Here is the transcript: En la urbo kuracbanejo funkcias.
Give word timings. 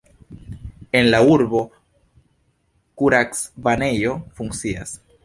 En 0.99 1.09
la 1.11 1.19
urbo 1.33 1.61
kuracbanejo 3.03 4.17
funkcias. 4.41 4.97